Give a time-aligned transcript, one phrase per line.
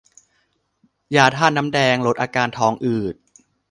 [1.15, 3.15] ยาธาตุน้ำแดง ลดอาการท้องอืด